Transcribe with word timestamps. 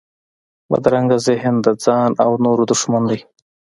بدرنګه 0.69 1.17
ذهن 1.27 1.55
د 1.65 1.67
ځان 1.83 2.09
او 2.25 2.31
نورو 2.45 2.63
دښمن 2.71 3.03
دی 3.09 3.19